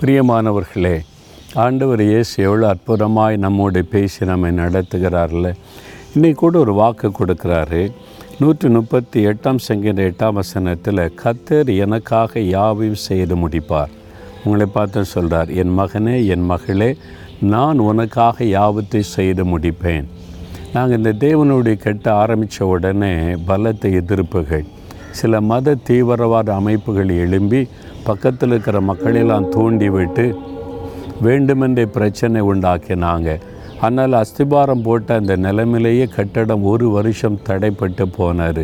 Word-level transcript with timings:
பிரியமானவர்களே 0.00 0.96
ஆண்டவர் 1.62 2.02
இயேசு 2.02 2.34
எவ்வளோ 2.42 2.66
அற்புதமாய் 2.72 3.36
நம்மோடு 3.44 3.80
பேசி 3.84 4.26
நம்மை 4.30 4.50
நடத்துகிறார்ல. 4.58 5.46
இன்னைக்கு 6.14 6.38
கூட 6.40 6.58
ஒரு 6.58 6.72
வாக்கு 6.72 7.08
கொடுக்குறாரு. 7.18 7.80
நூற்றி 8.40 8.68
முப்பத்தி 8.68 9.26
எட்டாம் 9.26 9.58
சங்கீத 9.66 10.02
எட்டாம் 10.10 10.38
வசனத்தில் 10.40 11.02
கத்தர் 11.22 11.72
எனக்காக 11.84 12.40
யாவையும் 12.40 13.02
செய்து 13.08 13.36
முடிப்பார். 13.36 13.92
உங்களை 14.44 14.66
பார்த்து 14.76 15.04
சொல்கிறார் 15.04 15.50
என் 15.62 15.74
மகனே 15.78 16.16
என் 16.34 16.46
மகளே 16.52 16.90
நான் 17.54 17.78
உனக்காக 17.78 18.44
யாவத்தை 18.44 19.02
செய்து 19.16 19.44
முடிப்பேன். 19.56 20.08
நாங்கள் 20.72 20.96
இந்த 20.96 21.14
தேவனுடைய 21.26 21.76
கெட்ட 21.86 22.14
ஆரம்பித்த 22.14 22.66
உடனே 22.74 23.14
பலத்த 23.50 23.88
எதிர்ப்புகள் 24.02 24.66
சில 25.10 25.40
மத 25.40 25.74
தீவிரவாத 25.74 26.54
அமைப்புகள் 26.54 27.08
எழும்பி 27.08 27.68
பக்கத்தில் 28.04 28.48
இருக்கிற 28.48 28.80
மக்களெல்லாம் 28.80 29.48
தூண்டி 29.48 29.88
விட்டு 29.88 30.38
வேண்டுமென்றே 31.20 31.84
பிரச்சனை 31.86 32.42
உண்டாக்கினாங்க. 32.42 33.38
ஆனால் 33.80 34.12
அஸ்திபாரம் 34.12 34.82
போட்ட 34.82 35.14
அந்த 35.14 35.36
நிலைமையிலேயே 35.36 36.06
கட்டடம் 36.16 36.62
ஒரு 36.62 36.90
வருஷம் 36.90 37.40
தடைப்பட்டு 37.48 38.04
போனார் 38.18 38.62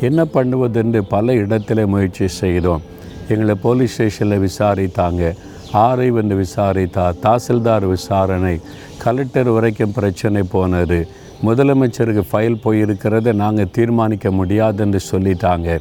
என்ன 0.00 0.26
பண்ணுவதென்று 0.34 1.00
பல 1.08 1.34
இடத்துல 1.34 1.86
முயற்சி 1.86 2.28
செய்தோம். 2.28 2.82
எங்களை 3.28 3.54
போலீஸ் 3.54 3.92
ஸ்டேஷனில் 3.92 4.44
விசாரித்தாங்க. 4.48 5.34
ஆரை 5.72 6.10
வந்து 6.10 6.34
விசாரித்தா 6.34 7.04
தாசில்தார் 7.22 7.86
விசாரணை 7.86 8.60
கலெக்டர் 9.04 9.50
வரைக்கும் 9.50 9.92
பிரச்சனை 9.92 10.42
போனார் 10.54 10.98
முதலமைச்சருக்கு 11.42 12.22
ஃபைல் 12.32 12.62
போயிருக்கிறத 12.64 13.32
நாங்கள் 13.32 13.70
தீர்மானிக்க 13.70 14.30
முடியாதுன்னு 14.30 14.98
சொல்லிட்டாங்க. 15.10 15.80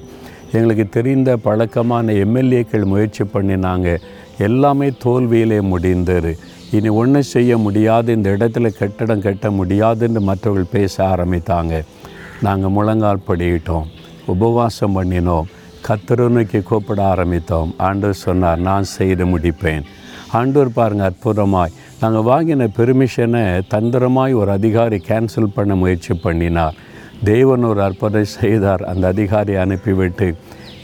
எங்களுக்கு 0.52 0.90
தெரிந்த 0.90 1.38
பழக்கமான 1.38 2.14
எம்எல்ஏக்கள் 2.14 2.86
முயற்சி 2.86 3.24
பண்ணினாங்க. 3.24 3.98
எல்லாமே 4.38 4.90
தோல்வியிலே 4.90 5.62
முடிந்தது. 5.62 6.38
இனி 6.72 6.90
ஒன்றும் 6.90 7.22
செய்ய 7.22 7.58
முடியாது 7.58 8.14
இந்த 8.14 8.30
இடத்துல 8.30 8.78
கட்டடம் 8.78 9.22
கட்ட 9.22 9.52
முடியாதுன்னு 9.52 10.20
மற்றவர்கள் 10.20 10.72
பேச 10.72 11.06
ஆரம்பித்தாங்க. 11.06 11.84
நாங்கள் 12.42 12.70
முழங்கால் 12.70 13.28
படிக்கிட்டோம் 13.28 13.88
உபவாசம் 14.26 14.96
பண்ணினோம் 14.96 15.50
கத்தருனுக்கு 15.88 16.64
கூப்பிட 16.64 17.16
ஆரம்பித்தோம். 17.16 17.72
ஆண்டு 17.78 18.14
சொன்னார் 18.14 18.60
நான் 18.60 18.84
செய்து 18.84 19.26
முடிப்பேன். 19.26 19.84
ஆண்டவர் 20.32 20.74
பாருங்கள் 20.74 21.12
அற்புதமாய். 21.12 21.74
நாங்கள் 22.02 22.28
வாங்கின 22.32 22.68
பெர்மிஷனை 22.78 23.62
தந்திரமாய் 23.70 24.34
ஒரு 24.34 24.52
அதிகாரி 24.52 25.02
கேன்சல் 25.08 25.54
பண்ண 25.54 25.76
முயற்சி 25.76 26.14
பண்ணினார். 26.14 26.74
தேவன் 27.24 27.64
ஒரு 27.64 27.82
அற்புதம் 27.82 28.26
செய்தார். 28.26 28.84
அந்த 28.84 29.08
அதிகாரி 29.08 29.56
அனுப்பிவிட்டு 29.56 30.36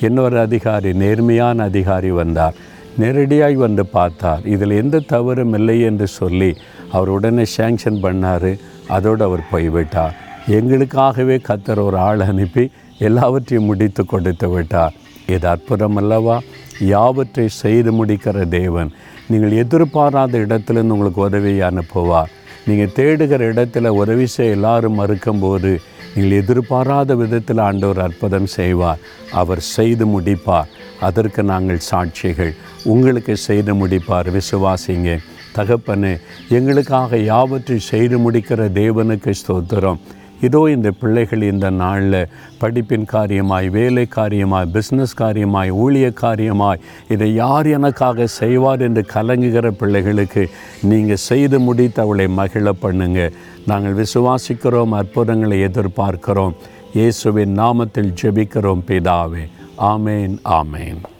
இன்னொரு 0.01 0.39
அதிகாரி 0.39 0.93
நேர்மையான 0.93 1.63
அதிகாரி 1.63 2.11
வந்தார். 2.11 2.53
நேரடியாய் 2.99 3.53
வந்து 3.53 3.85
பார்த்தார். 3.85 4.45
இதில் 4.45 4.69
எந்த 4.69 4.99
தவறும் 4.99 5.53
இல்லை 5.53 5.81
என்று 5.81 6.07
சொல்லி 6.07 6.57
அவர் 6.91 7.07
உடனே 7.07 7.43
சேங்ஷன் 7.57 8.01
பண்ணார். 8.01 8.59
அதோடு 8.87 9.23
அவர் 9.23 9.49
போய்விட்டார். 9.51 10.15
எங்களுக்காகவே 10.47 11.39
கத்தர் 11.47 11.83
ஒரு 11.83 11.97
ஆள் 11.97 12.19
அனுப்பி 12.19 12.71
எல்லாவற்றையும் 12.99 13.67
முடித்து 13.67 14.05
கொடுத்து 14.05 14.49
விட்டார். 14.49 14.93
இது 15.27 15.47
அற்புதம் 15.47 15.95
அல்லவா? 15.95 16.41
யாவற்றை 16.79 17.47
செய்து 17.47 18.05
முடிக்கிற 18.05 18.47
தேவன். 18.47 18.91
நீங்கள் 19.27 19.51
எதிர்பாராத 19.51 20.37
இடத்துலேருந்து 20.37 20.95
உங்களுக்கு 20.95 21.21
உதவியை 21.21 21.69
அனுப்புவார். 21.69 22.31
நீங்கள் 22.65 22.95
தேடுகிற 22.95 23.53
இடத்துல 23.53 23.87
உதவி 23.87 24.25
செய்ய 24.25 24.51
எல்லாரும் 24.51 24.99
மறுக்கும்போது 24.99 25.77
நீங்கள் 26.15 26.37
எதிர்பாராத 26.37 27.15
விதத்தில் 27.15 27.57
ஆண்டவர் 27.57 27.99
அற்புதம் 27.99 28.45
செய்வார். 28.45 28.97
அவர் 29.31 29.59
செய்து 29.59 30.05
முடிப்பார். 30.05 30.69
அதற்கு 30.99 31.43
நாங்கள் 31.43 31.79
சாட்சிகள். 31.91 32.53
உங்களுக்கு 32.83 33.37
செய்து 33.37 33.73
முடிப்பார். 33.73 34.37
விசுவாசிங்க. 34.37 35.17
தகப்பனு 35.55 36.19
எங்களுக்காக 36.49 37.17
யாவற்றை 37.17 37.79
செய்து 37.79 38.31
முடிக்கிற 38.31 38.69
தேவனுக்கு 38.79 39.33
ஸ்தோத்திரம். 39.41 39.97
இதோ 40.41 40.69
இந்த 40.69 40.91
பிள்ளைகள் 40.91 41.41
இந்த 41.41 41.69
நாளில் 41.69 42.27
படிப்பின் 42.61 43.05
காரியமாய் 43.13 43.69
வேலை 43.69 44.07
காரியமாய் 44.15 44.69
பிஸ்னஸ் 44.73 45.17
காரியமாய் 45.17 45.71
ஊழிய 45.71 46.13
காரியமாய் 46.21 46.83
இதை 47.07 47.33
யார் 47.33 47.67
எனக்காக 47.67 48.27
செய்வார் 48.27 48.81
என்று 48.81 49.05
கலங்குகிற 49.13 49.71
பிள்ளைகளுக்கு 49.71 50.49
நீங்கள் 50.81 51.23
செய்து 51.29 51.59
முடித்து 51.59 52.01
அவளை 52.01 52.27
மகிழ 52.27 52.71
பண்ணுங்க. 52.71 53.31
நாங்கள் 53.65 54.03
விசுவாசிக்கிறோம் 54.03 54.91
அற்புதங்களை 54.91 55.59
எதிர்பார்க்கிறோம். 55.61 56.55
இயேசுவின் 56.93 57.59
நாமத்தில் 57.59 58.15
ஜெபிக்கிறோம் 58.21 58.87
பிதாவே. 58.87 59.45
ஆமேன் 59.77 60.35
ஆமேன். 60.43 61.16